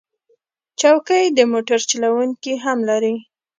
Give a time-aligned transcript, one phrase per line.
[0.79, 3.15] چوکۍ د موټر چلونکي هم لري.